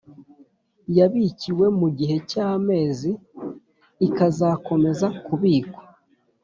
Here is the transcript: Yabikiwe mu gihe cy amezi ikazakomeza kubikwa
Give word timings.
Yabikiwe 0.97 1.65
mu 1.79 1.87
gihe 1.97 2.15
cy 2.29 2.37
amezi 2.49 3.11
ikazakomeza 4.07 5.07
kubikwa 5.25 5.81